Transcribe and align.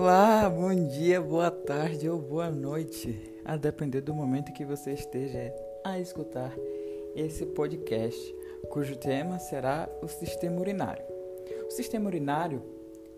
Olá, 0.00 0.48
bom 0.48 0.72
dia, 0.86 1.20
boa 1.20 1.50
tarde 1.50 2.08
ou 2.08 2.20
boa 2.20 2.48
noite, 2.48 3.20
a 3.44 3.56
depender 3.56 4.00
do 4.00 4.14
momento 4.14 4.52
que 4.52 4.64
você 4.64 4.92
esteja 4.92 5.52
a 5.82 5.98
escutar 5.98 6.54
esse 7.16 7.44
podcast, 7.44 8.36
cujo 8.70 8.94
tema 8.94 9.40
será 9.40 9.88
o 10.00 10.06
sistema 10.06 10.60
urinário. 10.60 11.04
O 11.66 11.72
sistema 11.72 12.06
urinário, 12.06 12.62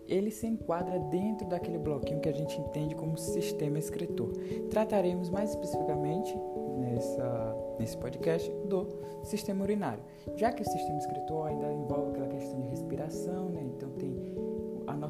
ele 0.07 0.31
se 0.31 0.47
enquadra 0.47 0.97
dentro 0.97 1.47
daquele 1.47 1.77
bloquinho 1.77 2.19
que 2.19 2.29
a 2.29 2.33
gente 2.33 2.59
entende 2.59 2.95
como 2.95 3.15
sistema 3.15 3.77
excretor. 3.77 4.31
Trataremos 4.71 5.29
mais 5.29 5.51
especificamente 5.51 6.35
nessa, 6.79 7.55
nesse 7.77 7.95
podcast 7.95 8.51
do 8.65 8.87
sistema 9.21 9.63
urinário, 9.63 10.03
já 10.35 10.51
que 10.51 10.63
o 10.63 10.65
sistema 10.65 10.97
excretor 10.97 11.45
ainda 11.45 11.71
envolve 11.71 12.09
aquela 12.09 12.27
questão 12.27 12.59
de 12.59 12.69
respiração, 12.69 13.40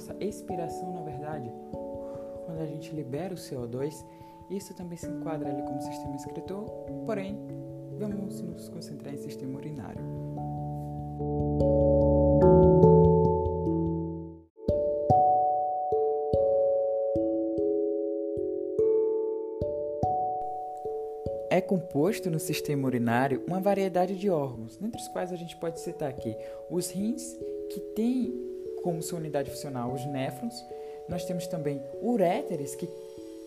nossa 0.02 0.16
expiração, 0.20 0.91
na 0.94 1.02
verdade, 1.02 1.52
quando 2.46 2.59
a 2.59 2.66
gente 2.66 2.92
libera 2.96 3.36
o 3.36 3.38
CO2, 3.38 4.04
isso 4.50 4.73
também 4.73 4.98
se 4.98 5.08
enquadra 5.08 5.48
ali 5.48 5.62
como 5.62 5.80
sistema 5.80 6.16
excretor, 6.16 6.66
porém, 7.05 7.40
vamos 8.00 8.42
nos 8.42 8.68
concentrar 8.70 9.14
em 9.14 9.18
sistema 9.18 9.59
urinário. 9.59 10.02
É 21.52 21.62
composto 21.62 22.31
no 22.31 22.40
sistema 22.40 22.88
urinário 22.88 23.44
uma 23.45 23.59
variedade 23.59 24.18
de 24.18 24.31
órgãos, 24.31 24.78
dentre 24.78 25.00
os 25.00 25.08
quais 25.09 25.31
a 25.31 25.36
gente 25.36 25.56
pode 25.58 25.80
citar 25.80 26.09
aqui 26.09 26.36
os 26.72 26.90
rins, 26.90 27.38
que 27.70 27.80
têm 27.94 28.51
como 28.84 29.02
sua 29.02 29.20
unidade 29.20 29.50
funcional 29.50 29.92
os 29.92 30.06
néfrons. 30.06 30.53
Nós 31.09 31.25
temos 31.25 31.47
também 31.47 31.81
uréteres 32.02 32.75
que 32.75 32.88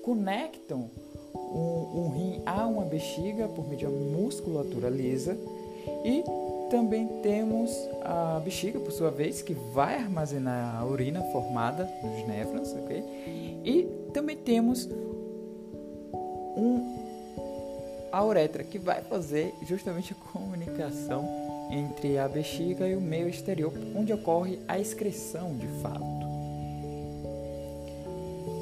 conectam 0.02 0.90
um, 1.34 1.90
um 1.94 2.08
rim 2.10 2.42
a 2.44 2.66
uma 2.66 2.84
bexiga 2.84 3.48
por 3.48 3.66
meio 3.66 3.78
de 3.78 3.86
uma 3.86 4.18
musculatura 4.18 4.88
lisa. 4.88 5.36
E 6.04 6.22
também 6.70 7.06
temos 7.22 7.70
a 8.02 8.40
bexiga, 8.44 8.80
por 8.80 8.92
sua 8.92 9.10
vez, 9.10 9.42
que 9.42 9.54
vai 9.54 9.96
armazenar 9.96 10.76
a 10.76 10.84
urina 10.84 11.22
formada 11.32 11.88
nos 12.02 12.26
néfrons, 12.26 12.72
ok? 12.72 13.62
E 13.64 13.82
também 14.12 14.36
temos 14.36 14.88
um, 16.56 17.04
a 18.10 18.24
uretra, 18.24 18.64
que 18.64 18.78
vai 18.78 19.02
fazer 19.02 19.54
justamente 19.62 20.12
a 20.12 20.32
comunicação 20.32 21.43
entre 21.74 22.18
a 22.18 22.28
bexiga 22.28 22.86
e 22.86 22.94
o 22.94 23.00
meio 23.00 23.28
exterior, 23.28 23.72
onde 23.96 24.12
ocorre 24.12 24.60
a 24.68 24.78
excreção 24.78 25.56
de 25.56 25.66
fato. 25.82 26.24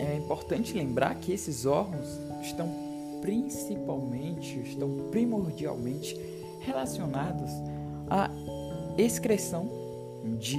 É 0.00 0.16
importante 0.16 0.72
lembrar 0.74 1.14
que 1.16 1.32
esses 1.32 1.66
órgãos 1.66 2.18
estão 2.40 2.68
principalmente, 3.20 4.58
estão 4.60 5.08
primordialmente 5.10 6.18
relacionados 6.60 7.50
à 8.10 8.30
excreção 8.98 9.68
de 10.38 10.58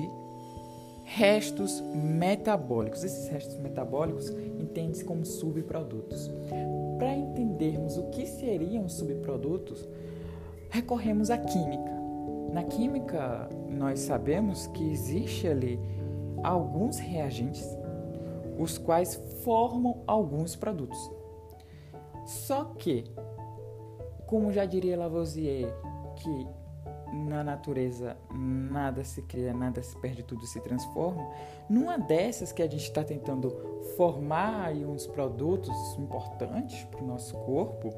restos 1.04 1.82
metabólicos. 1.94 3.04
Esses 3.04 3.28
restos 3.28 3.58
metabólicos 3.58 4.30
entendem-se 4.30 5.04
como 5.04 5.26
subprodutos. 5.26 6.32
Para 6.98 7.16
entendermos 7.16 7.98
o 7.98 8.04
que 8.12 8.26
seriam 8.26 8.88
subprodutos, 8.88 9.86
recorremos 10.70 11.30
à 11.30 11.38
química. 11.38 11.93
Na 12.54 12.64
química, 12.64 13.50
nós 13.68 14.00
sabemos 14.02 14.68
que 14.68 14.92
existe 14.92 15.48
ali 15.48 15.80
alguns 16.44 17.00
reagentes 17.00 17.66
os 18.58 18.78
quais 18.78 19.16
formam 19.44 20.04
alguns 20.06 20.56
produtos. 20.56 21.12
Só 22.26 22.66
que, 22.66 23.06
como 24.28 24.54
já 24.54 24.66
diria 24.66 24.98
Lavoisier, 24.98 25.74
que 26.16 26.48
na 27.14 27.44
natureza 27.44 28.18
nada 28.32 29.04
se 29.04 29.22
cria, 29.24 29.54
nada 29.54 29.82
se 29.84 30.00
perde, 30.00 30.24
tudo 30.24 30.46
se 30.46 30.60
transforma. 30.62 31.28
Numa 31.70 31.98
dessas 31.98 32.52
que 32.52 32.62
a 32.62 32.68
gente 32.68 32.84
está 32.84 33.04
tentando 33.04 33.50
formar 33.96 34.68
aí 34.68 34.86
uns 34.86 35.06
produtos 35.06 35.76
importantes 35.98 36.84
para 36.86 37.04
o 37.04 37.08
nosso 37.08 37.36
corpo, 37.38 37.94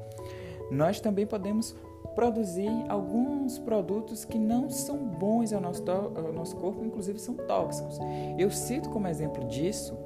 nós 0.70 1.00
também 1.00 1.26
podemos 1.26 1.76
produzir 2.14 2.70
alguns 2.88 3.58
produtos 3.58 4.24
que 4.24 4.38
não 4.38 4.68
são 4.70 4.98
bons 4.98 5.52
ao 5.52 5.60
nosso, 5.60 5.82
ao 5.90 6.32
nosso 6.32 6.56
corpo, 6.56 6.84
inclusive 6.84 7.18
são 7.18 7.34
tóxicos. 7.34 7.98
Eu 8.38 8.50
cito 8.50 8.90
como 8.90 9.06
exemplo 9.08 9.44
disso 9.44 9.96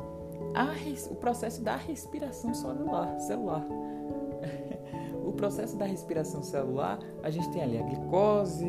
a, 0.55 0.75
o 1.11 1.15
processo 1.15 1.63
da 1.63 1.77
respiração 1.77 2.55
celular. 2.55 3.19
celular. 3.21 3.65
o 5.25 5.33
processo 5.33 5.77
da 5.77 5.85
respiração 5.85 6.43
celular, 6.43 6.99
a 7.23 7.31
gente 7.31 7.51
tem 7.51 7.63
ali 7.63 7.79
a 7.79 7.83
glicose, 7.83 8.67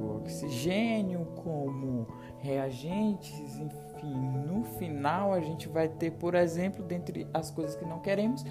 o 0.00 0.16
oxigênio 0.16 1.26
como 1.36 2.06
reagentes, 2.38 3.58
enfim, 3.58 4.14
no 4.46 4.64
final 4.64 5.32
a 5.32 5.40
gente 5.40 5.68
vai 5.68 5.88
ter, 5.88 6.12
por 6.12 6.34
exemplo, 6.34 6.84
dentre 6.84 7.26
as 7.32 7.50
coisas 7.50 7.74
que 7.74 7.84
não 7.84 8.00
queremos, 8.00 8.44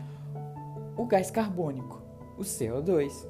o 0.95 1.05
gás 1.05 1.29
carbônico, 1.29 2.01
o 2.37 2.41
CO2. 2.41 3.27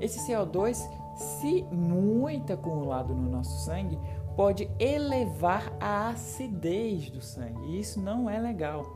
Esse 0.00 0.20
CO2, 0.30 0.76
se 1.16 1.62
muito 1.64 2.52
acumulado 2.52 3.14
no 3.14 3.30
nosso 3.30 3.64
sangue, 3.64 3.98
pode 4.36 4.70
elevar 4.78 5.72
a 5.80 6.10
acidez 6.10 7.10
do 7.10 7.20
sangue. 7.20 7.66
E 7.66 7.80
isso 7.80 8.00
não 8.00 8.30
é 8.30 8.38
legal. 8.38 8.86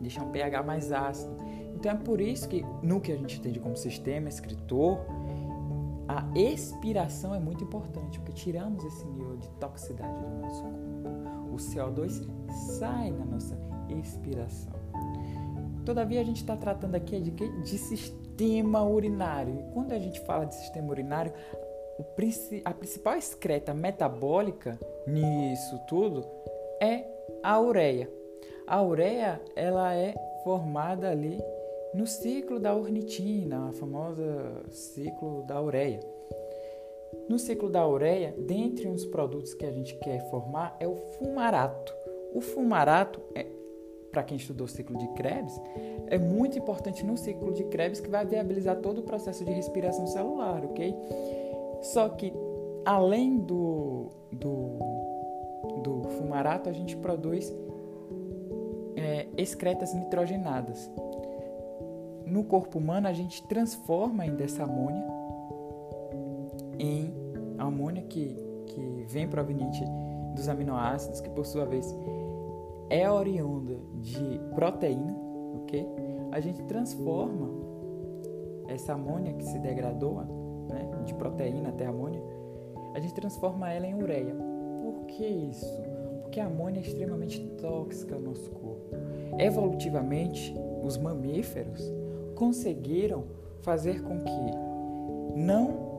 Deixa 0.00 0.22
um 0.22 0.30
pH 0.30 0.62
mais 0.62 0.90
ácido. 0.90 1.36
Então 1.74 1.92
é 1.92 1.94
por 1.94 2.20
isso 2.20 2.48
que, 2.48 2.64
no 2.82 3.00
que 3.00 3.12
a 3.12 3.16
gente 3.16 3.38
entende 3.38 3.60
como 3.60 3.76
sistema 3.76 4.28
escritor, 4.28 4.98
a 6.08 6.26
expiração 6.34 7.32
é 7.32 7.38
muito 7.38 7.62
importante, 7.62 8.18
porque 8.18 8.32
tiramos 8.32 8.84
esse 8.84 9.06
nível 9.06 9.36
de 9.36 9.48
toxicidade 9.50 10.18
do 10.18 10.40
nosso 10.40 10.62
corpo. 10.62 11.52
O 11.52 11.56
CO2 11.56 12.28
sai 12.50 13.12
na 13.12 13.24
nossa 13.24 13.56
expiração. 13.88 14.79
Todavia, 15.84 16.20
a 16.20 16.24
gente 16.24 16.40
está 16.40 16.56
tratando 16.56 16.94
aqui 16.94 17.18
de, 17.20 17.30
de 17.30 17.78
sistema 17.78 18.84
urinário. 18.84 19.58
E 19.58 19.72
quando 19.72 19.92
a 19.92 19.98
gente 19.98 20.20
fala 20.20 20.44
de 20.44 20.54
sistema 20.54 20.90
urinário, 20.90 21.32
a 22.64 22.72
principal 22.72 23.16
excreta 23.16 23.74
metabólica 23.74 24.78
nisso 25.06 25.78
tudo 25.86 26.24
é 26.80 27.04
a 27.42 27.60
ureia. 27.60 28.10
A 28.66 28.82
ureia 28.82 29.40
ela 29.54 29.94
é 29.94 30.14
formada 30.44 31.10
ali 31.10 31.38
no 31.92 32.06
ciclo 32.06 32.58
da 32.60 32.74
ornitina, 32.74 33.68
a 33.68 33.72
famosa 33.72 34.62
ciclo 34.70 35.42
da 35.42 35.60
ureia. 35.60 36.00
No 37.28 37.38
ciclo 37.38 37.68
da 37.68 37.86
ureia, 37.86 38.34
dentre 38.38 38.88
uns 38.88 39.04
produtos 39.04 39.54
que 39.54 39.66
a 39.66 39.70
gente 39.70 39.94
quer 39.96 40.20
formar 40.30 40.76
é 40.80 40.86
o 40.86 40.94
fumarato. 40.94 41.94
O 42.32 42.40
fumarato 42.40 43.20
é 43.34 43.44
para 44.10 44.22
quem 44.22 44.36
estudou 44.36 44.66
o 44.66 44.68
ciclo 44.68 44.96
de 44.98 45.08
Krebs, 45.08 45.60
é 46.08 46.18
muito 46.18 46.58
importante 46.58 47.04
no 47.04 47.16
ciclo 47.16 47.52
de 47.52 47.64
Krebs 47.64 48.00
que 48.00 48.08
vai 48.08 48.24
viabilizar 48.26 48.76
todo 48.76 48.98
o 48.98 49.02
processo 49.02 49.44
de 49.44 49.52
respiração 49.52 50.06
celular, 50.06 50.64
ok? 50.64 50.94
Só 51.82 52.08
que 52.08 52.32
além 52.84 53.38
do, 53.38 54.08
do, 54.32 54.78
do 55.82 56.08
fumarato, 56.18 56.68
a 56.68 56.72
gente 56.72 56.96
produz 56.96 57.52
é, 58.96 59.26
excretas 59.36 59.94
nitrogenadas. 59.94 60.90
No 62.26 62.44
corpo 62.44 62.78
humano, 62.78 63.08
a 63.08 63.12
gente 63.12 63.46
transforma 63.48 64.22
ainda 64.22 64.44
essa 64.44 64.64
amônia 64.64 65.20
em 66.78 67.12
amônia 67.58 68.02
que, 68.02 68.34
que 68.66 69.04
vem 69.06 69.28
proveniente 69.28 69.84
dos 70.34 70.48
aminoácidos, 70.48 71.20
que 71.20 71.28
por 71.28 71.44
sua 71.44 71.66
vez 71.66 71.94
é 72.90 73.10
oriunda 73.10 73.78
de 73.94 74.40
proteína, 74.54 75.16
ok? 75.54 75.86
A 76.32 76.40
gente 76.40 76.62
transforma 76.64 77.48
essa 78.68 78.94
amônia 78.94 79.32
que 79.32 79.44
se 79.44 79.58
degradou, 79.58 80.16
né, 80.68 80.90
de 81.04 81.14
proteína 81.14 81.70
até 81.70 81.86
amônia, 81.86 82.22
a 82.94 83.00
gente 83.00 83.14
transforma 83.14 83.72
ela 83.72 83.86
em 83.86 83.94
ureia. 83.94 84.34
Por 84.82 85.06
que 85.06 85.24
isso? 85.24 85.82
Porque 86.22 86.40
a 86.40 86.46
amônia 86.46 86.80
é 86.80 86.82
extremamente 86.82 87.40
tóxica 87.60 88.14
ao 88.14 88.20
nosso 88.20 88.50
corpo. 88.50 88.96
Evolutivamente, 89.38 90.54
os 90.82 90.96
mamíferos 90.96 91.80
conseguiram 92.34 93.24
fazer 93.62 94.02
com 94.02 94.18
que 94.20 95.36
não 95.36 95.90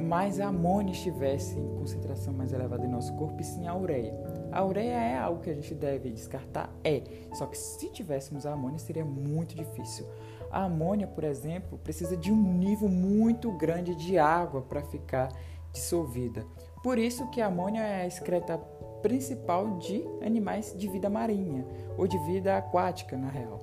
mais 0.00 0.40
a 0.40 0.48
amônia 0.48 0.92
estivesse 0.92 1.58
em 1.58 1.68
concentração 1.76 2.32
mais 2.32 2.52
elevada 2.52 2.84
em 2.84 2.88
nosso 2.88 3.14
corpo 3.14 3.40
e 3.40 3.44
sim 3.44 3.66
a 3.66 3.76
ureia. 3.76 4.12
A 4.52 4.64
ureia 4.64 4.94
é 4.94 5.18
algo 5.18 5.40
que 5.40 5.50
a 5.50 5.54
gente 5.54 5.74
deve 5.74 6.10
descartar? 6.10 6.70
É. 6.82 7.02
Só 7.34 7.46
que 7.46 7.56
se 7.56 7.88
tivéssemos 7.90 8.46
a 8.46 8.52
amônia 8.52 8.78
seria 8.78 9.04
muito 9.04 9.54
difícil. 9.54 10.06
A 10.50 10.64
amônia, 10.64 11.06
por 11.06 11.22
exemplo, 11.22 11.78
precisa 11.78 12.16
de 12.16 12.32
um 12.32 12.54
nível 12.54 12.88
muito 12.88 13.52
grande 13.52 13.94
de 13.94 14.18
água 14.18 14.62
para 14.62 14.82
ficar 14.82 15.28
dissolvida. 15.72 16.44
Por 16.82 16.98
isso 16.98 17.28
que 17.30 17.40
a 17.40 17.46
amônia 17.46 17.80
é 17.80 18.02
a 18.02 18.06
excreta 18.06 18.58
principal 19.02 19.78
de 19.78 20.04
animais 20.24 20.74
de 20.76 20.88
vida 20.88 21.08
marinha 21.08 21.64
ou 21.96 22.06
de 22.06 22.18
vida 22.18 22.56
aquática, 22.56 23.16
na 23.16 23.28
real. 23.28 23.60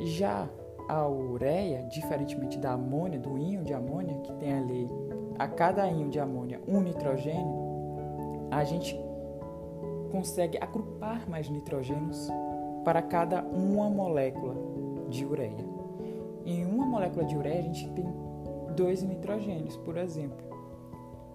Já 0.00 0.48
a 0.88 1.06
ureia, 1.06 1.82
diferentemente 1.84 2.58
da 2.58 2.72
amônia, 2.72 3.18
do 3.18 3.36
íon 3.38 3.62
de 3.62 3.74
amônia, 3.74 4.18
que 4.20 4.32
tem 4.34 4.52
ali 4.52 4.88
a 5.38 5.46
cada 5.46 5.86
íon 5.86 6.08
de 6.08 6.18
amônia 6.18 6.60
um 6.66 6.80
nitrogênio, 6.80 7.68
a 8.50 8.64
gente 8.64 8.98
consegue 10.08 10.58
agrupar 10.58 11.28
mais 11.28 11.48
nitrogênios 11.48 12.28
para 12.84 13.02
cada 13.02 13.42
uma 13.42 13.88
molécula 13.90 14.54
de 15.08 15.24
ureia. 15.24 15.66
Em 16.44 16.64
uma 16.64 16.86
molécula 16.86 17.24
de 17.24 17.36
ureia, 17.36 17.58
a 17.58 17.62
gente 17.62 17.88
tem 17.90 18.06
dois 18.74 19.02
nitrogênios, 19.02 19.76
por 19.78 19.96
exemplo. 19.96 20.46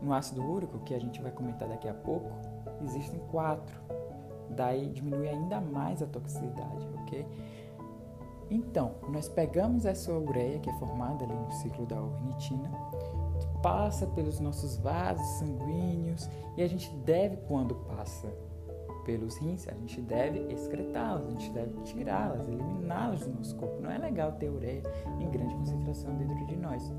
No 0.02 0.14
ácido 0.14 0.44
úrico, 0.44 0.80
que 0.80 0.94
a 0.94 1.00
gente 1.00 1.22
vai 1.22 1.32
comentar 1.32 1.68
daqui 1.68 1.88
a 1.88 1.94
pouco, 1.94 2.32
existem 2.84 3.20
quatro. 3.32 3.80
Daí 4.50 4.90
diminui 4.90 5.30
ainda 5.30 5.62
mais 5.62 6.02
a 6.02 6.08
toxicidade, 6.08 6.88
ok? 7.02 7.26
Então, 8.50 8.96
nós 9.10 9.30
pegamos 9.30 9.86
essa 9.86 10.12
ureia 10.12 10.60
que 10.60 10.70
é 10.70 10.74
formada 10.74 11.24
ali 11.24 11.34
no 11.34 11.52
ciclo 11.54 11.86
da 11.86 12.02
ornitina, 12.02 12.70
passa 13.62 14.06
pelos 14.08 14.40
nossos 14.40 14.78
vasos 14.78 15.26
sanguíneos 15.40 16.30
e 16.58 16.62
a 16.62 16.68
gente 16.68 16.90
deve, 16.98 17.38
quando 17.48 17.76
passa 17.76 18.28
pelos 19.04 19.38
rins, 19.38 19.68
a 19.68 19.74
gente 19.74 20.02
deve 20.02 20.40
excretá-las, 20.52 21.28
a 21.28 21.32
gente 21.32 21.52
deve 21.52 21.82
tirá-las, 21.84 22.48
eliminá-las 22.48 23.26
do 23.26 23.34
nosso 23.34 23.56
corpo. 23.56 23.82
Não 23.82 23.92
é 23.92 23.98
legal 23.98 24.34
ter 24.34 24.50
ureia 24.50 24.84
em 25.20 25.30
grande 25.30 25.54
concentração 25.56 26.16
dentro 26.18 26.46
de 26.48 26.56
nós. 26.56 26.92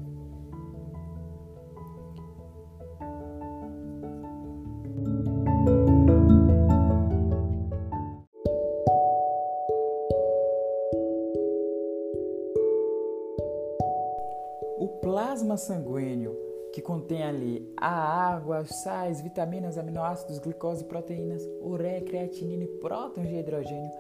plasma 15.35 15.57
sanguíneo, 15.57 16.34
que 16.75 16.83
contém 16.83 17.23
ali 17.23 17.73
a 17.77 17.89
água, 17.89 18.65
sais, 18.65 19.21
vitaminas, 19.21 19.79
aminoácidos, 19.79 20.41
glicose, 20.41 20.85
proteínas, 20.85 21.49
ureia, 21.63 22.01
creatinina 22.01 22.65
e 22.65 22.67
prótons 22.67 23.29
de 23.29 23.37
hidrogênio, 23.37 23.93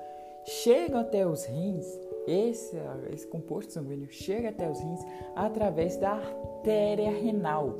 chegam 0.44 0.98
até 0.98 1.24
os 1.24 1.44
rins, 1.44 1.86
esse, 2.26 2.76
esse 3.12 3.28
composto 3.28 3.72
sanguíneo 3.72 4.08
chega 4.10 4.48
até 4.48 4.68
os 4.68 4.80
rins 4.80 5.00
através 5.36 5.96
da 5.98 6.14
artéria 6.14 7.12
renal, 7.12 7.78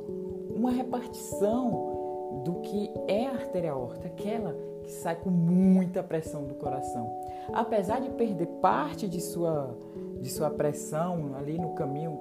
uma 0.55 0.71
repartição 0.71 2.41
do 2.45 2.61
que 2.61 2.89
é 3.09 3.27
a 3.27 3.31
artéria 3.31 3.73
aorta, 3.73 4.07
aquela 4.07 4.55
que 4.81 4.93
sai 4.93 5.17
com 5.17 5.29
muita 5.29 6.03
pressão 6.03 6.45
do 6.45 6.55
coração. 6.55 7.11
Apesar 7.51 7.99
de 7.99 8.11
perder 8.11 8.47
parte 8.61 9.09
de 9.09 9.19
sua, 9.19 9.77
de 10.21 10.29
sua 10.29 10.49
pressão 10.49 11.35
ali 11.35 11.57
no 11.57 11.75
caminho 11.75 12.17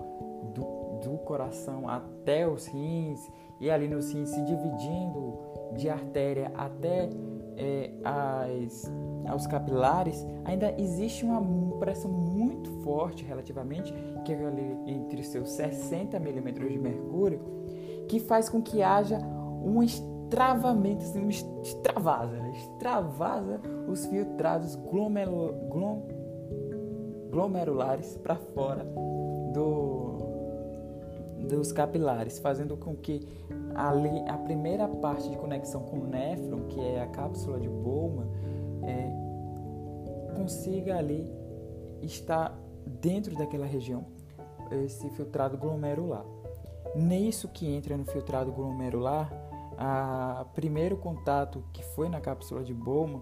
do 0.52 0.83
do 1.04 1.18
coração 1.18 1.88
até 1.88 2.48
os 2.48 2.66
rins 2.66 3.30
e 3.60 3.70
ali 3.70 3.88
nos 3.88 4.12
rins 4.12 4.30
se 4.30 4.42
dividindo 4.42 5.38
de 5.76 5.88
artéria 5.88 6.50
até 6.54 7.08
é, 7.56 7.90
as, 8.04 8.90
aos 9.28 9.46
capilares, 9.46 10.26
ainda 10.44 10.74
existe 10.78 11.24
uma 11.24 11.40
pressão 11.78 12.10
muito 12.10 12.70
forte 12.82 13.24
relativamente, 13.24 13.92
que 14.24 14.32
é 14.32 14.38
entre 14.86 15.22
seus 15.22 15.50
60 15.50 16.18
milímetros 16.18 16.70
de 16.70 16.78
mercúrio, 16.78 17.40
que 18.08 18.18
faz 18.18 18.48
com 18.48 18.60
que 18.60 18.82
haja 18.82 19.18
um 19.64 19.82
extravamento, 19.82 21.04
assim, 21.04 21.24
um 21.24 21.28
extravasa, 21.28 22.36
né? 22.36 22.52
extravasa 22.54 23.60
os 23.88 24.04
filtrados 24.06 24.76
glomerulares 27.30 28.16
para 28.18 28.36
fora 28.36 28.84
do 29.52 29.93
dos 31.44 31.72
capilares, 31.72 32.38
fazendo 32.38 32.76
com 32.76 32.94
que 32.94 33.26
ali, 33.74 34.24
a 34.28 34.36
primeira 34.38 34.88
parte 34.88 35.28
de 35.30 35.36
conexão 35.36 35.82
com 35.82 35.98
o 35.98 36.06
néfron, 36.06 36.66
que 36.68 36.80
é 36.80 37.02
a 37.02 37.06
cápsula 37.06 37.60
de 37.60 37.68
Bowman, 37.68 38.26
é, 38.82 40.34
consiga 40.34 40.96
ali 40.96 41.30
estar 42.02 42.58
dentro 42.86 43.34
daquela 43.34 43.66
região 43.66 44.04
esse 44.70 45.08
filtrado 45.10 45.56
glomerular. 45.56 46.24
Nisso 46.94 47.48
que 47.48 47.66
entra 47.66 47.96
no 47.96 48.04
filtrado 48.04 48.52
glomerular, 48.52 49.30
a 49.76 50.46
primeiro 50.54 50.96
contato 50.96 51.64
que 51.72 51.82
foi 51.82 52.08
na 52.08 52.20
cápsula 52.20 52.62
de 52.62 52.72
Bowman, 52.72 53.20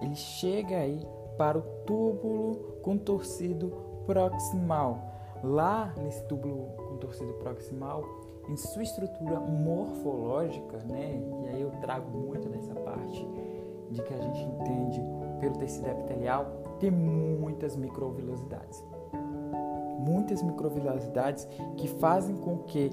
ele 0.00 0.14
chega 0.14 0.76
aí 0.76 1.06
para 1.36 1.58
o 1.58 1.62
túbulo 1.86 2.78
contorcido 2.82 3.72
proximal. 4.06 5.11
Lá 5.42 5.92
nesse 5.96 6.22
túbulo 6.24 6.68
contorcido 6.88 7.32
proximal, 7.34 8.04
em 8.48 8.56
sua 8.56 8.82
estrutura 8.82 9.40
morfológica, 9.40 10.78
né? 10.78 11.20
E 11.44 11.48
aí 11.48 11.60
eu 11.60 11.70
trago 11.80 12.10
muito 12.16 12.48
dessa 12.48 12.74
parte 12.74 13.26
de 13.90 14.02
que 14.02 14.14
a 14.14 14.18
gente 14.18 14.40
entende 14.40 15.02
pelo 15.40 15.56
tecido 15.56 15.88
epitelial, 15.88 16.46
tem 16.78 16.90
muitas 16.90 17.76
microvilosidades. 17.76 18.82
Muitas 19.98 20.42
microvilosidades 20.42 21.46
que 21.76 21.88
fazem 21.88 22.36
com 22.36 22.58
que 22.58 22.90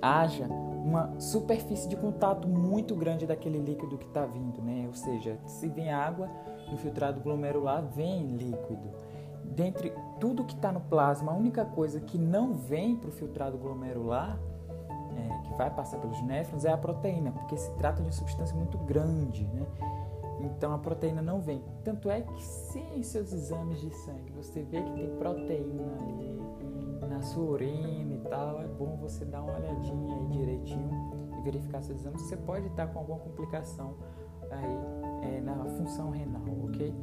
haja 0.00 0.46
uma 0.46 1.18
superfície 1.18 1.88
de 1.88 1.96
contato 1.96 2.46
muito 2.46 2.94
grande 2.94 3.26
daquele 3.26 3.58
líquido 3.58 3.98
que 3.98 4.06
está 4.06 4.24
vindo, 4.24 4.62
né? 4.62 4.84
Ou 4.86 4.94
seja, 4.94 5.36
se 5.46 5.68
vem 5.68 5.90
água 5.90 6.30
no 6.70 6.76
filtrado 6.76 7.20
glomerular, 7.20 7.84
vem 7.84 8.24
líquido. 8.36 8.88
Dentre 9.56 9.90
tudo 10.20 10.44
que 10.44 10.54
está 10.54 10.70
no 10.70 10.82
plasma, 10.82 11.32
a 11.32 11.34
única 11.34 11.64
coisa 11.64 11.98
que 11.98 12.18
não 12.18 12.52
vem 12.52 12.94
para 12.94 13.08
o 13.08 13.12
filtrado 13.12 13.56
glomerular, 13.56 14.38
é, 15.16 15.48
que 15.48 15.54
vai 15.54 15.74
passar 15.74 15.98
pelos 15.98 16.20
néfrons, 16.22 16.66
é 16.66 16.72
a 16.72 16.76
proteína, 16.76 17.32
porque 17.32 17.56
se 17.56 17.70
trata 17.78 17.96
de 17.96 18.02
uma 18.02 18.12
substância 18.12 18.54
muito 18.54 18.76
grande, 18.76 19.44
né? 19.46 19.66
Então 20.40 20.74
a 20.74 20.78
proteína 20.78 21.22
não 21.22 21.40
vem. 21.40 21.64
Tanto 21.82 22.10
é 22.10 22.20
que 22.20 22.42
se 22.42 22.78
em 22.78 23.02
seus 23.02 23.32
exames 23.32 23.80
de 23.80 23.90
sangue 23.90 24.30
você 24.32 24.62
vê 24.62 24.82
que 24.82 24.92
tem 24.92 25.16
proteína 25.16 25.96
ali 26.02 26.38
na 27.08 27.22
sua 27.22 27.44
urina 27.44 28.14
e 28.14 28.20
tal, 28.28 28.60
é 28.60 28.66
bom 28.66 28.98
você 29.00 29.24
dar 29.24 29.40
uma 29.40 29.56
olhadinha 29.56 30.16
aí 30.16 30.26
direitinho 30.26 30.90
e 31.38 31.40
verificar 31.40 31.82
seus 31.82 32.00
exames. 32.00 32.20
Você 32.20 32.36
pode 32.36 32.66
estar 32.66 32.88
com 32.88 32.98
alguma 32.98 33.20
complicação 33.20 33.94
aí 34.50 34.78
é, 35.22 35.40
na 35.40 35.64
função 35.64 36.10
renal, 36.10 36.42
ok? 36.64 36.94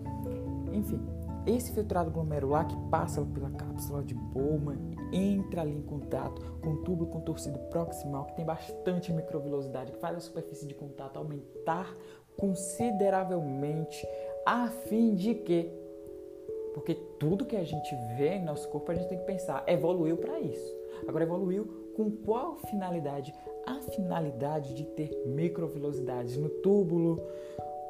Enfim, 0.72 1.02
esse 1.46 1.74
filtrado 1.74 2.12
glomerular 2.12 2.68
que 2.68 2.76
passa 2.90 3.22
pela 3.22 3.50
cápsula 3.52 4.04
de 4.04 4.14
Bowman 4.14 4.94
entra 5.12 5.62
ali 5.62 5.76
em 5.76 5.82
contato 5.82 6.42
com 6.62 6.72
o 6.72 6.78
tubo 6.84 7.06
contorcido 7.08 7.60
proximal, 7.70 8.26
que 8.26 8.36
tem 8.36 8.46
bastante 8.46 9.12
microvilosidade, 9.12 9.92
que 9.92 10.00
faz 10.00 10.18
a 10.18 10.22
superfície 10.22 10.66
de 10.66 10.74
contato 10.74 11.18
aumentar 11.18 11.96
consideravelmente, 12.38 14.08
a 14.46 14.68
fim 14.68 15.14
de 15.14 15.36
que, 15.36 15.72
porque 16.74 16.96
tudo 17.20 17.46
que 17.46 17.56
a 17.56 17.64
gente 17.64 17.94
vê 18.18 18.36
em 18.36 18.44
nosso 18.44 18.68
corpo 18.70 18.92
a 18.92 18.96
gente 18.96 19.10
tem 19.10 19.20
que 19.20 19.26
pensar, 19.26 19.64
evoluiu 19.68 20.18
para 20.18 20.40
isso. 20.40 20.76
Agora 21.08 21.24
evoluiu 21.24 21.92
com 21.96 22.10
qual 22.10 22.56
finalidade? 22.56 23.34
A 23.66 23.80
finalidade 23.82 24.74
de 24.74 24.84
ter 24.84 25.24
microvilosidades 25.28 26.38
no 26.38 26.50
túbulo, 26.50 27.22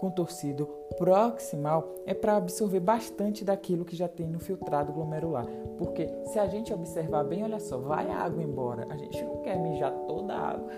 contorcido 0.04 0.68
proximal 0.98 1.96
é 2.06 2.14
para 2.14 2.36
absorver 2.36 2.82
bastante 2.82 3.46
daquilo 3.46 3.86
que 3.86 3.96
já 3.96 4.06
tem 4.06 4.28
no 4.28 4.38
filtrado 4.38 4.92
glomerular. 4.92 5.46
Porque 5.78 6.10
se 6.26 6.38
a 6.38 6.46
gente 6.46 6.74
observar 6.74 7.24
bem, 7.24 7.42
olha 7.42 7.58
só, 7.58 7.78
vai 7.78 8.10
a 8.10 8.18
água 8.18 8.44
embora. 8.44 8.86
A 8.90 8.98
gente 8.98 9.24
não 9.24 9.38
quer 9.38 9.58
mijar 9.58 9.94
toda 10.06 10.34
a 10.34 10.50
água 10.50 10.70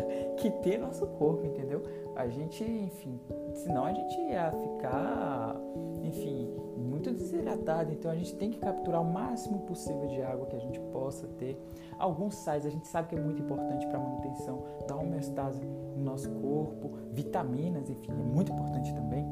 que 0.51 0.77
no 0.77 0.87
nosso 0.87 1.05
corpo, 1.07 1.45
entendeu? 1.45 1.81
A 2.15 2.27
gente, 2.27 2.63
enfim, 2.63 3.19
senão 3.53 3.85
a 3.85 3.93
gente 3.93 4.19
ia 4.21 4.51
ficar, 4.51 5.55
enfim, 6.03 6.49
muito 6.77 7.11
desidratado. 7.11 7.91
Então 7.91 8.11
a 8.11 8.15
gente 8.15 8.35
tem 8.35 8.51
que 8.51 8.57
capturar 8.57 9.01
o 9.01 9.05
máximo 9.05 9.59
possível 9.59 10.07
de 10.07 10.21
água 10.21 10.45
que 10.45 10.55
a 10.55 10.59
gente 10.59 10.79
possa 10.91 11.27
ter. 11.39 11.59
Alguns 11.97 12.35
sais 12.35 12.65
a 12.65 12.69
gente 12.69 12.87
sabe 12.87 13.09
que 13.09 13.15
é 13.15 13.19
muito 13.19 13.41
importante 13.41 13.85
para 13.87 13.97
a 13.97 14.01
manutenção 14.01 14.63
da 14.87 14.95
homeostase 14.95 15.61
no 15.63 16.03
nosso 16.03 16.29
corpo, 16.29 16.91
vitaminas, 17.11 17.89
enfim, 17.89 18.11
é 18.11 18.13
muito 18.13 18.51
importante 18.51 18.93
também. 18.93 19.25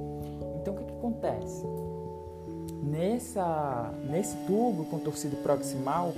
Então 0.61 0.73
o 0.73 0.77
que, 0.77 0.85
que 0.85 0.93
acontece? 0.93 1.65
Nessa, 2.81 3.93
nesse 4.09 4.35
tubo 4.45 4.85
contorcido 4.85 5.37
proximal, 5.37 6.13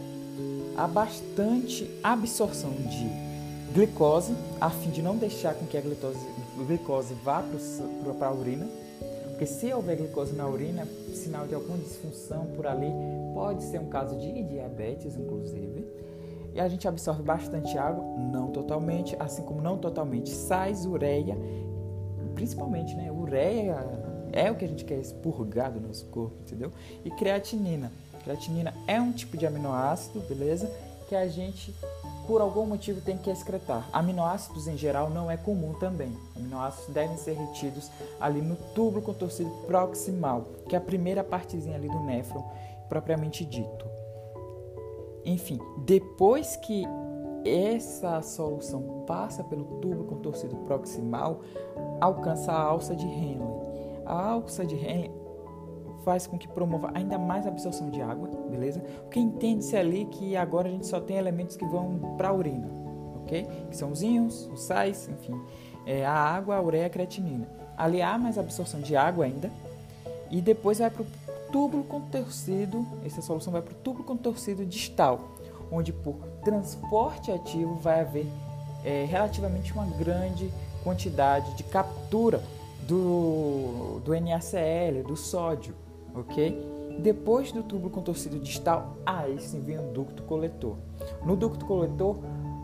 há 0.76 0.88
bastante 0.88 1.90
absorção 2.04 2.72
de 2.72 3.25
glicose, 3.76 4.34
a 4.62 4.70
fim 4.70 4.90
de 4.90 5.02
não 5.02 5.18
deixar 5.18 5.54
com 5.54 5.66
que 5.66 5.78
a 5.78 5.82
glicose, 5.82 6.26
glicose 6.66 7.14
vá 7.14 7.44
para 8.18 8.28
a 8.28 8.32
urina. 8.32 8.66
Porque 9.28 9.46
se 9.46 9.72
houver 9.74 9.98
glicose 9.98 10.34
na 10.34 10.48
urina, 10.48 10.88
sinal 11.14 11.46
de 11.46 11.54
alguma 11.54 11.78
disfunção 11.78 12.46
por 12.56 12.66
ali, 12.66 12.90
pode 13.34 13.64
ser 13.64 13.82
um 13.82 13.90
caso 13.90 14.18
de 14.18 14.44
diabetes, 14.44 15.18
inclusive. 15.18 15.86
E 16.54 16.60
a 16.62 16.70
gente 16.70 16.88
absorve 16.88 17.22
bastante 17.22 17.78
água, 17.78 18.02
não 18.32 18.48
totalmente, 18.48 19.14
assim 19.20 19.44
como 19.44 19.62
não 19.62 19.78
totalmente 19.78 20.30
sais, 20.30 20.86
ureia, 20.86 21.38
principalmente, 22.34 22.96
né? 22.96 23.12
Ureia 23.12 23.76
é 24.32 24.50
o 24.50 24.56
que 24.56 24.64
a 24.64 24.68
gente 24.70 24.86
quer 24.86 25.00
expurgar 25.00 25.70
do 25.70 25.86
nosso 25.86 26.06
corpo, 26.06 26.38
entendeu? 26.46 26.72
E 27.04 27.12
creatinina. 27.12 27.92
Creatinina 28.24 28.74
é 28.88 29.02
um 29.02 29.12
tipo 29.12 29.36
de 29.36 29.46
aminoácido, 29.46 30.22
beleza? 30.22 30.72
Que 31.10 31.16
a 31.16 31.28
gente, 31.28 31.76
por 32.28 32.42
algum 32.42 32.66
motivo, 32.66 33.02
tem 33.02 33.18
que 33.18 33.30
excretar. 33.30 33.88
Aminoácidos 33.92 34.68
em 34.68 34.78
geral 34.78 35.10
não 35.10 35.30
é 35.30 35.38
comum 35.38 35.74
também. 35.74 36.16
Aminoácidos 36.36 36.94
devem 36.94 37.18
ser 37.18 37.34
retidos 37.34 37.90
ali 38.20 38.42
no 38.42 38.56
túbulo 38.74 39.02
contorcido 39.02 39.50
proximal, 39.66 40.46
que 40.68 40.76
é 40.76 40.78
a 40.78 40.82
primeira 40.82 41.24
partezinha 41.24 41.76
ali 41.76 41.88
do 41.88 42.00
néfron, 42.02 42.44
propriamente 42.90 43.46
dito. 43.46 43.86
Enfim, 45.24 45.60
depois 45.86 46.56
que 46.58 46.84
essa 47.46 48.22
solução 48.22 49.04
passa 49.08 49.44
pelo 49.44 49.66
tubo 49.80 50.04
contorcido 50.06 50.56
proximal, 50.68 51.42
alcança 52.02 52.52
a 52.52 52.62
alça 52.62 52.96
de 52.96 53.06
Henle. 53.06 53.46
A 54.06 54.30
alça 54.32 54.66
de 54.66 54.76
Henle 54.76 55.25
faz 56.06 56.28
com 56.28 56.38
que 56.38 56.48
promova 56.48 56.92
ainda 56.94 57.18
mais 57.18 57.46
a 57.46 57.50
absorção 57.50 57.90
de 57.90 58.00
água, 58.00 58.30
beleza? 58.50 58.80
Porque 59.02 59.20
entende-se 59.20 59.76
ali 59.76 60.06
que 60.06 60.38
agora 60.38 60.70
a 60.70 60.72
gente 60.72 60.86
só 60.86 61.02
tem 61.02 61.18
elementos 61.18 61.58
que 61.58 61.66
vão 61.66 62.16
para 62.16 62.30
a 62.30 62.34
urina, 62.34 62.70
ok? 63.24 63.46
Que 63.70 63.76
são 63.76 63.92
os 63.92 64.04
íons, 64.04 64.48
os 64.54 64.62
sais, 64.62 65.10
enfim, 65.10 65.42
é, 65.86 66.06
a 66.06 66.14
água, 66.14 66.56
a 66.56 66.62
ureia, 66.62 66.86
a 66.86 66.90
creatinina. 66.90 67.50
Ali 67.76 68.02
há 68.02 68.18
mais 68.18 68.38
absorção 68.38 68.80
de 68.80 68.96
água 68.96 69.26
ainda 69.26 69.52
e 70.30 70.40
depois 70.40 70.78
vai 70.78 70.90
para 70.90 71.02
o 71.02 71.08
túbulo 71.52 71.84
contorcido, 71.84 72.86
essa 73.04 73.22
solução 73.22 73.52
vai 73.52 73.62
para 73.62 73.74
o 73.74 73.78
túbulo 73.78 74.06
contorcido 74.06 74.64
distal, 74.66 75.20
onde 75.72 75.92
por 75.92 76.16
transporte 76.44 77.32
ativo 77.32 77.76
vai 77.76 78.02
haver 78.02 78.28
é, 78.84 79.06
relativamente 79.06 79.74
uma 79.74 79.86
grande 79.86 80.52
quantidade 80.84 81.56
de 81.56 81.64
captura 81.64 82.42
do, 82.88 84.00
do 84.06 84.14
NaCl, 84.14 85.04
do 85.08 85.18
sódio, 85.18 85.74
ok? 86.16 86.76
Depois 87.00 87.52
do 87.52 87.62
tubo 87.62 87.90
contorcido 87.90 88.40
distal, 88.40 88.98
aí 89.06 89.40
sim 89.40 89.62
vem 89.62 89.78
o 89.78 89.92
ducto 89.92 90.24
coletor. 90.24 90.78
No 91.26 91.36
ducto 91.36 91.66
coletor, 91.66 92.18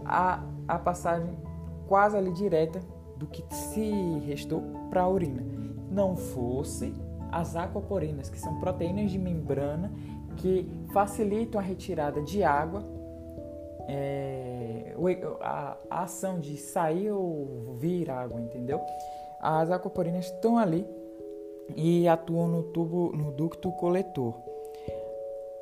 há 0.06 0.42
a 0.68 0.80
passagem 0.80 1.38
quase 1.88 2.16
ali 2.16 2.32
direta 2.32 2.82
do 3.18 3.28
que 3.28 3.44
se 3.54 3.92
restou 4.26 4.64
para 4.90 5.02
a 5.02 5.10
urina. 5.10 5.44
Não 5.90 6.16
fosse 6.16 6.94
as 7.32 7.56
aquaporinas, 7.56 8.30
que 8.30 8.40
são 8.40 8.60
proteínas 8.60 9.12
de 9.12 9.20
membrana 9.20 9.92
que 10.38 10.70
facilitam 10.94 11.60
a 11.60 11.64
retirada 11.64 12.22
de 12.22 12.44
água, 12.44 12.84
é, 13.88 14.96
a, 15.42 15.78
a, 15.90 16.04
ação 16.04 16.40
de 16.40 16.58
sair 16.58 17.12
ou 17.12 17.76
vir 17.78 18.10
água, 18.10 18.40
entendeu? 18.40 18.80
As 19.42 19.70
aquaporinas 19.70 20.26
estão 20.26 20.58
ali 20.58 20.88
e 21.76 22.08
atuam 22.08 22.48
no 22.48 22.64
tubo, 22.64 23.12
no 23.16 23.32
ducto 23.32 23.72
coletor. 23.74 24.34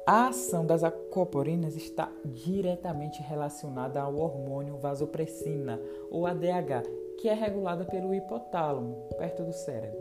A 0.06 0.30
ação 0.30 0.66
das 0.66 0.84
aquaporinas 0.84 1.76
está 1.76 2.12
diretamente 2.26 3.22
relacionada 3.22 4.02
ao 4.02 4.16
hormônio 4.16 4.78
vasopressina, 4.78 5.80
ou 6.10 6.26
ADH, 6.26 6.84
que 7.20 7.30
é 7.30 7.34
regulada 7.34 7.86
pelo 7.86 8.14
hipotálamo, 8.14 8.96
perto 9.18 9.44
do 9.44 9.54
cérebro. 9.54 10.00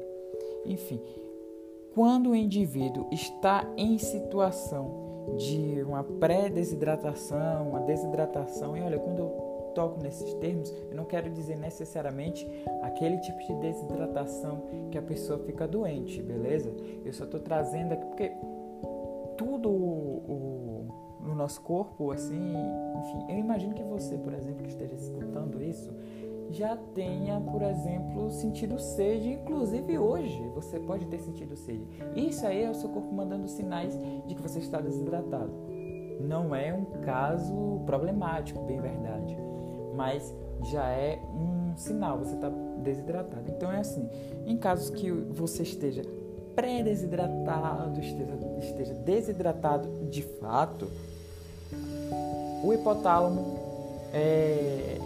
Enfim, 0.65 1.03
quando 1.95 2.31
o 2.31 2.35
indivíduo 2.37 3.07
está 3.13 3.67
em 3.77 3.99
situação 3.99 5.35
de 5.37 5.83
uma 5.83 6.03
pré-desidratação, 6.03 7.69
uma 7.69 7.81
desidratação, 7.81 8.77
e 8.77 8.81
olha, 8.81 8.99
quando 8.99 9.19
eu 9.19 9.48
toco 9.79 10.03
nesses 10.03 10.35
termos, 10.35 10.75
eu 10.91 10.97
não 10.97 11.05
quero 11.05 11.31
dizer 11.31 11.57
necessariamente 11.57 12.45
aquele 12.83 13.17
tipo 13.19 13.39
de 13.39 13.55
desidratação 13.61 14.65
que 14.91 14.99
a 14.99 15.03
pessoa 15.03 15.39
fica 15.39 15.69
doente, 15.69 16.21
beleza? 16.21 16.75
Eu 17.05 17.13
só 17.13 17.23
estou 17.23 17.39
trazendo 17.39 17.93
aqui 17.93 18.05
porque 18.07 18.33
tudo 19.37 19.71
o, 19.71 20.89
no 21.21 21.33
nosso 21.33 21.61
corpo, 21.61 22.11
assim, 22.11 22.35
enfim, 22.35 23.27
eu 23.29 23.39
imagino 23.39 23.73
que 23.73 23.85
você, 23.85 24.19
por 24.19 24.35
exemplo, 24.35 24.65
que 24.65 24.71
esteja 24.71 24.97
escutando 24.97 25.63
isso, 25.63 25.95
já 26.51 26.77
tenha, 26.77 27.41
por 27.41 27.63
exemplo, 27.63 28.33
sentido 28.33 28.81
sede, 28.81 29.35
inclusive 29.35 29.97
hoje 29.97 30.43
você 30.57 30.81
pode 30.81 31.07
ter 31.07 31.21
sentido 31.21 31.55
sede. 31.55 31.87
Isso 32.17 32.45
aí 32.45 32.65
é 32.65 32.71
o 32.71 32.75
seu 32.75 32.89
corpo 32.89 33.15
mandando 33.15 33.47
sinais 33.47 33.97
de 34.27 34.35
que 34.35 34.43
você 34.43 34.59
está 34.59 34.81
desidratado. 34.81 35.53
Não 36.21 36.53
é 36.53 36.75
um 36.75 36.85
caso 37.03 37.81
problemático, 37.87 38.61
bem 38.65 38.81
verdade 38.81 39.48
mas 39.99 40.33
já 40.71 40.89
é 40.91 41.19
um 41.35 41.77
sinal, 41.77 42.19
você 42.19 42.37
está 42.37 42.49
desidratado. 42.85 43.43
Então 43.49 43.71
é 43.71 43.81
assim, 43.81 44.09
em 44.47 44.57
casos 44.57 44.91
que 44.91 45.11
você 45.11 45.65
esteja 45.65 46.03
pré-desidratado, 46.55 48.01
esteja, 48.01 48.39
esteja 48.61 48.95
desidratado 48.95 49.89
de 50.09 50.23
fato, 50.23 50.89
o 52.63 52.73
hipotálamo 52.73 53.59
é, 54.13 54.99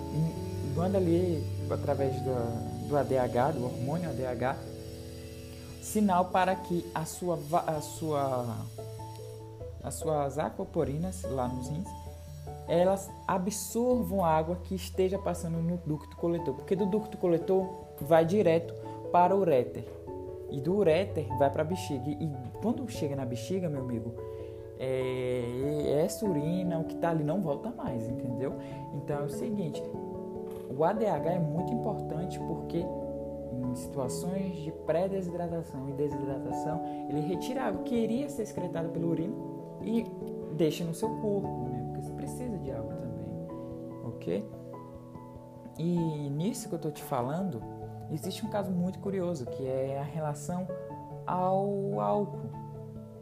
manda 0.76 0.98
ali 0.98 1.42
através 1.70 2.14
do, 2.20 2.88
do 2.88 2.96
ADH, 2.96 3.54
do 3.54 3.64
hormônio 3.64 4.10
ADH, 4.10 4.58
sinal 5.80 6.26
para 6.26 6.54
que 6.54 6.84
a 6.94 7.06
sua, 7.06 7.38
a 7.66 7.80
sua, 7.80 8.56
as 9.82 9.94
suas 9.94 10.38
aquaporinas 10.38 11.22
lá 11.22 11.48
nos 11.48 11.68
rins 11.68 12.01
elas 12.68 13.10
absorvam 13.26 14.24
a 14.24 14.28
água 14.28 14.56
que 14.62 14.74
esteja 14.74 15.18
passando 15.18 15.58
no 15.58 15.76
ducto 15.78 16.16
coletor, 16.16 16.54
porque 16.54 16.76
do 16.76 16.86
ducto 16.86 17.16
coletor 17.18 17.66
vai 18.00 18.24
direto 18.24 18.74
para 19.10 19.34
o 19.34 19.40
uréter 19.40 19.84
e 20.50 20.60
do 20.60 20.76
uréter 20.76 21.26
vai 21.38 21.50
para 21.50 21.62
a 21.62 21.64
bexiga. 21.64 22.08
E 22.08 22.30
quando 22.60 22.88
chega 22.88 23.16
na 23.16 23.24
bexiga, 23.24 23.68
meu 23.68 23.80
amigo, 23.80 24.14
é, 24.78 26.02
essa 26.04 26.26
urina, 26.26 26.78
o 26.78 26.84
que 26.84 26.94
está 26.94 27.10
ali, 27.10 27.24
não 27.24 27.40
volta 27.40 27.70
mais, 27.70 28.08
entendeu? 28.08 28.54
Então 28.94 29.20
é 29.20 29.22
o 29.24 29.30
seguinte: 29.30 29.82
o 30.76 30.84
ADH 30.84 31.26
é 31.26 31.38
muito 31.38 31.72
importante 31.72 32.38
porque 32.40 32.78
em 32.78 33.74
situações 33.74 34.56
de 34.56 34.72
pré-desidratação 34.86 35.88
e 35.88 35.92
desidratação, 35.92 36.82
ele 37.08 37.20
retira 37.20 37.62
a 37.62 37.66
água 37.68 37.82
que 37.82 37.94
iria 37.94 38.28
ser 38.28 38.42
excretada 38.42 38.88
pelo 38.88 39.10
urina 39.10 39.34
e 39.82 40.04
deixa 40.56 40.84
no 40.84 40.94
seu 40.94 41.08
corpo, 41.20 41.68
né? 41.68 41.82
precisa 42.22 42.22
de 42.22 42.22
água 42.22 42.30
também, 42.30 42.41
E 45.78 46.30
nisso 46.30 46.68
que 46.68 46.74
eu 46.74 46.76
estou 46.76 46.92
te 46.92 47.02
falando, 47.02 47.62
existe 48.10 48.44
um 48.44 48.48
caso 48.48 48.70
muito 48.70 48.98
curioso 48.98 49.46
que 49.46 49.66
é 49.66 49.98
a 49.98 50.04
relação 50.04 50.66
ao 51.26 52.00
álcool. 52.00 52.50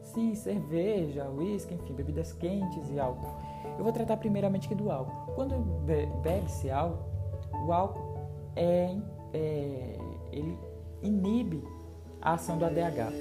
Sim, 0.03 0.35
cerveja, 0.35 1.29
uísque, 1.31 1.75
enfim, 1.75 1.93
bebidas 1.93 2.33
quentes 2.33 2.91
e 2.91 2.99
álcool. 2.99 3.35
Eu 3.79 3.85
vou 3.85 3.93
tratar 3.93 4.17
primeiramente 4.17 4.67
aqui 4.67 4.75
do 4.75 4.91
álcool. 4.91 5.33
Quando 5.35 5.57
bebe-se 6.23 6.71
álcool, 6.71 7.05
o 7.67 7.73
álcool 7.73 8.19
é, 8.57 8.97
é, 9.33 9.99
ele 10.33 10.59
inibe 11.03 11.63
a 12.21 12.35
ação 12.35 12.59
do 12.59 12.65
ADH. 12.65 13.13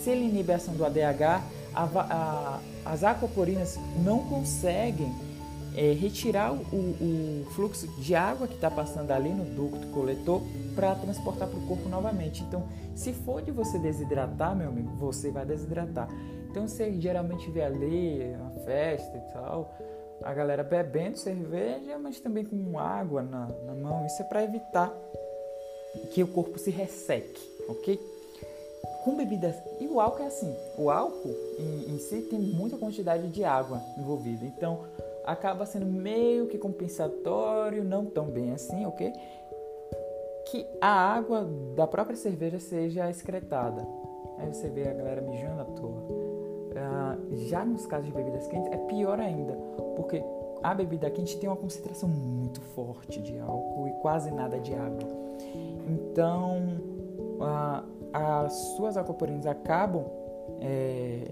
Se 0.00 0.10
ele 0.10 0.26
inibe 0.28 0.52
a 0.52 0.56
ação 0.56 0.74
do 0.74 0.84
ADH, 0.84 1.42
a, 1.74 1.84
a, 1.84 2.60
as 2.84 3.02
aquaporinas 3.02 3.78
não 4.04 4.20
conseguem 4.24 5.12
é, 5.76 5.92
retirar 5.92 6.52
o, 6.52 6.56
o, 6.56 7.46
fluxo 7.50 7.86
de 8.00 8.14
água 8.14 8.48
que 8.48 8.54
está 8.54 8.70
passando 8.70 9.10
ali 9.10 9.28
no 9.28 9.44
ducto 9.44 9.86
coletor 9.88 10.40
para 10.74 10.94
transportar 10.94 11.46
para 11.46 11.58
o 11.58 11.66
corpo 11.66 11.88
novamente. 11.88 12.42
Então, 12.42 12.66
se 12.94 13.12
for 13.12 13.42
de 13.42 13.50
você 13.50 13.78
desidratar, 13.78 14.56
meu 14.56 14.68
amigo, 14.68 14.90
você 14.96 15.30
vai 15.30 15.44
desidratar. 15.44 16.08
Então, 16.50 16.66
você 16.66 16.98
geralmente 16.98 17.50
vê 17.50 17.62
ali 17.62 18.34
uma 18.40 18.64
festa 18.64 19.18
e 19.18 19.32
tal, 19.34 19.74
a 20.22 20.32
galera 20.32 20.64
bebendo 20.64 21.18
cerveja, 21.18 21.98
mas 21.98 22.18
também 22.20 22.44
com 22.44 22.78
água 22.78 23.22
na, 23.22 23.46
na 23.66 23.74
mão. 23.74 24.06
Isso 24.06 24.22
é 24.22 24.24
para 24.24 24.42
evitar 24.42 24.90
que 26.12 26.22
o 26.22 26.28
corpo 26.28 26.58
se 26.58 26.70
resseque, 26.70 27.42
ok? 27.68 28.00
Com 29.04 29.14
bebidas. 29.14 29.54
E 29.78 29.86
o 29.86 30.00
álcool 30.00 30.22
é 30.22 30.26
assim: 30.26 30.56
o 30.78 30.90
álcool 30.90 31.36
em, 31.58 31.94
em 31.94 31.98
si 31.98 32.22
tem 32.22 32.38
muita 32.38 32.78
quantidade 32.78 33.28
de 33.28 33.44
água 33.44 33.82
envolvida. 33.98 34.44
Então, 34.44 34.80
acaba 35.26 35.66
sendo 35.66 35.86
meio 35.86 36.46
que 36.46 36.56
compensatório, 36.56 37.84
não 37.84 38.06
tão 38.06 38.26
bem 38.26 38.52
assim, 38.52 38.86
ok? 38.86 39.12
Que 40.46 40.66
a 40.80 40.88
água 40.88 41.48
da 41.74 41.86
própria 41.86 42.16
cerveja 42.16 42.58
seja 42.60 43.10
excretada. 43.10 43.86
Aí 44.38 44.52
você 44.52 44.68
vê 44.68 44.88
a 44.88 44.92
galera 44.92 45.20
mijando 45.20 45.62
à 45.62 45.64
toa. 45.64 46.26
Uh, 46.76 47.36
já 47.48 47.64
nos 47.64 47.86
casos 47.86 48.06
de 48.06 48.12
bebidas 48.12 48.46
quentes 48.46 48.70
é 48.70 48.76
pior 48.76 49.18
ainda, 49.18 49.54
porque 49.96 50.22
a 50.62 50.74
bebida 50.74 51.10
quente 51.10 51.38
tem 51.38 51.48
uma 51.48 51.56
concentração 51.56 52.08
muito 52.08 52.60
forte 52.60 53.20
de 53.22 53.38
álcool 53.38 53.88
e 53.88 53.92
quase 54.02 54.30
nada 54.30 54.60
de 54.60 54.74
água. 54.74 55.08
Então, 55.88 56.80
uh, 57.40 57.96
as 58.12 58.52
suas 58.76 58.96
aquaporinas 58.96 59.46
acabam 59.46 60.04
é, 60.60 61.24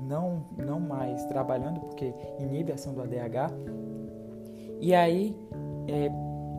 não, 0.00 0.44
não 0.56 0.80
mais 0.80 1.24
trabalhando 1.26 1.80
porque 1.80 2.14
inibe 2.38 2.72
a 2.72 2.74
ação 2.74 2.94
do 2.94 3.02
ADH. 3.02 3.52
E 4.80 4.94
aí, 4.94 5.36
é, 5.86 6.10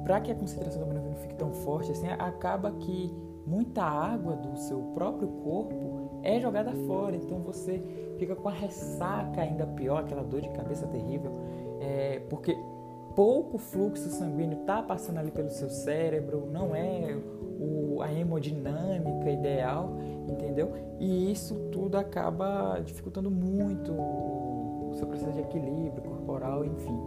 para 0.04 0.22
que 0.22 0.32
a 0.32 0.36
concentração 0.36 0.82
da 0.82 0.86
bilirrubina 0.86 1.16
não 1.16 1.22
fique 1.22 1.36
tão 1.36 1.52
forte 1.54 1.92
assim, 1.92 2.08
acaba 2.08 2.72
que 2.72 3.14
muita 3.46 3.84
água 3.84 4.36
do 4.36 4.56
seu 4.58 4.80
próprio 4.94 5.28
corpo 5.28 6.20
é 6.24 6.40
jogada 6.40 6.72
fora. 6.88 7.16
Então 7.16 7.40
você 7.40 7.82
fica 8.18 8.36
com 8.36 8.48
a 8.48 8.52
ressaca 8.52 9.42
ainda 9.42 9.66
pior, 9.66 10.02
aquela 10.02 10.24
dor 10.24 10.42
de 10.42 10.50
cabeça 10.50 10.88
terrível, 10.88 11.32
é, 11.80 12.20
porque 12.30 12.56
pouco 13.16 13.58
fluxo 13.58 14.10
sanguíneo 14.10 14.62
está 14.62 14.82
passando 14.82 15.20
ali 15.20 15.32
pelo 15.32 15.50
seu 15.50 15.70
cérebro, 15.70 16.48
não 16.52 16.76
é 16.76 17.18
o, 17.60 18.02
a 18.02 18.12
hemodinâmica 18.12 19.30
ideal, 19.30 19.92
entendeu? 20.30 20.74
E 21.00 21.32
isso 21.32 21.56
tudo 21.72 21.98
acaba 21.98 22.80
dificultando 22.84 23.30
muito 23.30 23.92
o 23.92 24.94
seu 24.96 25.08
processo 25.08 25.34
de 25.34 25.42
equilíbrio 25.42 26.02
corporal, 26.02 26.66
enfim. 26.66 27.00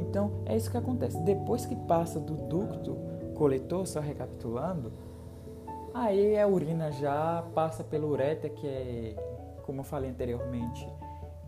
Então 0.00 0.30
é 0.46 0.56
isso 0.56 0.70
que 0.70 0.76
acontece. 0.76 1.18
Depois 1.22 1.66
que 1.66 1.76
passa 1.76 2.18
do 2.18 2.34
ducto 2.34 2.96
coletor, 3.34 3.86
só 3.86 4.00
recapitulando, 4.00 4.92
aí 5.92 6.38
a 6.38 6.46
urina 6.46 6.90
já 6.92 7.44
passa 7.54 7.82
pela 7.82 8.06
uretra, 8.06 8.48
que 8.48 8.66
é, 8.66 9.16
como 9.64 9.80
eu 9.80 9.84
falei 9.84 10.10
anteriormente, 10.10 10.88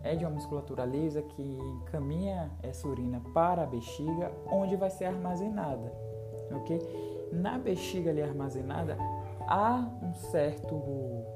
é 0.07 0.15
de 0.15 0.23
uma 0.23 0.31
musculatura 0.31 0.85
lisa 0.85 1.21
que 1.21 1.41
encaminha 1.41 2.49
essa 2.63 2.87
urina 2.87 3.21
para 3.33 3.63
a 3.63 3.65
bexiga, 3.65 4.31
onde 4.49 4.75
vai 4.75 4.89
ser 4.89 5.05
armazenada, 5.05 5.91
ok? 6.51 7.29
Na 7.31 7.57
bexiga 7.57 8.09
ali 8.09 8.21
armazenada, 8.21 8.97
há 9.47 9.85
um 10.01 10.13
certo 10.13 10.75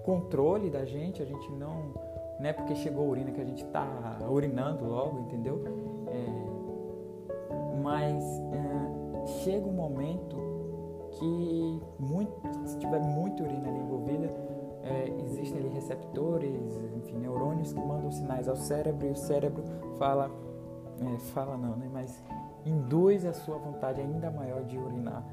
controle 0.04 0.70
da 0.70 0.86
gente, 0.86 1.22
a 1.22 1.26
gente 1.26 1.52
não, 1.52 1.94
não 2.40 2.46
é 2.46 2.54
porque 2.54 2.76
chegou 2.76 3.06
a 3.06 3.10
urina 3.10 3.32
que 3.32 3.42
a 3.42 3.46
gente 3.46 3.64
está 3.64 3.86
urinando 4.30 4.86
logo, 4.86 5.20
entendeu? 5.20 5.64
É, 6.08 7.80
mas 7.82 8.24
é, 8.54 9.26
chega 9.44 9.68
um 9.68 9.74
momento 9.74 10.38
que 11.12 11.82
muito, 12.00 12.32
se 12.66 12.78
tiver 12.78 13.02
muita 13.02 13.44
urina 13.44 13.68
ali 13.68 13.80
envolvida, 13.80 14.30
é, 14.84 15.10
existem 15.26 15.60
ali 15.60 15.70
receptores, 15.70 16.80
enfim, 16.98 17.18
neurônios 17.18 17.74
que 17.74 17.80
mandam 17.80 18.12
sinais 18.12 18.48
ao 18.48 18.56
cérebro 18.56 19.08
e 19.08 19.12
o 19.12 19.16
cérebro 19.16 19.64
fala, 19.98 20.32
é, 21.00 21.20
fala 21.34 21.58
não, 21.58 21.76
né? 21.76 21.90
Mas 21.92 22.24
induz 22.66 23.26
a 23.26 23.34
sua 23.34 23.58
vontade 23.58 24.02
ainda 24.02 24.30
maior 24.32 24.64
de 24.64 24.78
urinar. 24.78 25.24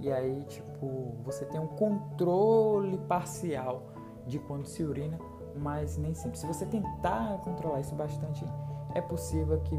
E 0.00 0.12
aí, 0.12 0.42
tipo, 0.44 1.14
você 1.24 1.44
tem 1.44 1.60
um 1.60 1.66
controle 1.66 2.98
parcial 3.08 3.82
de 4.26 4.38
quando 4.38 4.66
se 4.66 4.82
urina, 4.82 5.18
mas 5.56 5.96
nem 5.96 6.14
sempre. 6.14 6.38
Se 6.38 6.46
você 6.46 6.64
tentar 6.66 7.40
controlar 7.42 7.80
isso 7.80 7.94
bastante, 7.94 8.44
é 8.94 9.00
possível 9.00 9.60
que 9.60 9.76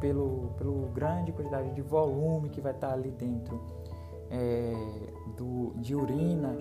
pelo, 0.00 0.50
pelo 0.56 0.86
grande 0.94 1.32
quantidade 1.32 1.70
de 1.72 1.82
volume 1.82 2.48
que 2.48 2.60
vai 2.60 2.72
estar 2.72 2.92
ali 2.92 3.10
dentro 3.10 3.60
é, 4.30 4.74
do, 5.36 5.72
de 5.76 5.94
urina, 5.94 6.56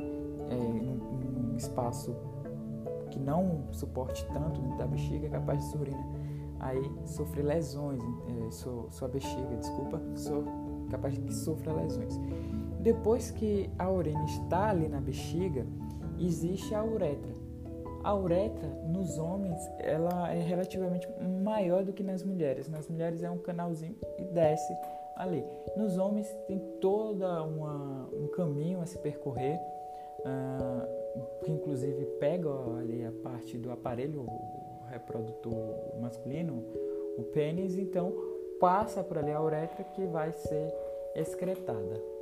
é, 0.50 1.35
num, 1.55 1.57
espaço 1.57 2.15
que 3.09 3.19
não 3.19 3.63
suporte 3.71 4.25
tanto 4.27 4.62
dentro 4.62 4.77
da 4.77 4.88
bexiga, 4.88 5.27
é 5.27 5.29
capaz 5.29 5.71
de 5.71 5.77
urina 5.77 6.25
aí 6.59 6.91
sofrer 7.05 7.43
lesões, 7.43 8.01
é, 8.01 8.51
sua, 8.51 8.89
sua 8.89 9.07
bexiga, 9.07 9.55
desculpa, 9.57 10.01
sou 10.15 10.43
capaz 10.89 11.13
de 11.13 11.21
que 11.21 11.33
sofra 11.33 11.74
lesões. 11.74 12.19
Depois 12.79 13.31
que 13.31 13.69
a 13.77 13.89
urina 13.89 14.24
está 14.25 14.69
ali 14.69 14.88
na 14.88 15.01
bexiga, 15.01 15.65
existe 16.19 16.74
a 16.74 16.83
uretra. 16.83 17.33
A 18.03 18.15
uretra 18.15 18.67
nos 18.88 19.17
homens 19.17 19.59
ela 19.79 20.31
é 20.31 20.39
relativamente 20.39 21.07
maior 21.43 21.83
do 21.83 21.91
que 21.91 22.03
nas 22.03 22.24
mulheres. 22.24 22.69
Nas 22.69 22.88
mulheres 22.88 23.24
é 23.24 23.29
um 23.29 23.39
canalzinho 23.39 23.97
e 24.19 24.24
desce 24.25 24.71
ali. 25.15 25.43
Nos 25.75 25.97
homens 25.97 26.27
tem 26.47 26.59
toda 26.79 27.41
uma, 27.43 28.07
um 28.13 28.27
caminho 28.27 28.79
a 28.81 28.85
se 28.85 29.00
percorrer 29.00 29.59
uh, 30.19 31.04
que 31.43 31.51
inclusive 31.51 32.06
pega 32.19 32.49
ali 32.80 33.06
a 33.06 33.12
parte 33.23 33.58
do 33.58 33.71
aparelho 33.71 34.25
reprodutor 34.89 35.99
masculino, 35.99 36.63
o 37.17 37.23
pênis, 37.23 37.78
então 37.78 38.13
passa 38.60 39.04
por 39.04 39.17
ali 39.17 39.32
a 39.32 39.41
uretra 39.41 39.84
que 39.84 40.06
vai 40.06 40.32
ser 40.32 40.73
excretada. 41.15 42.14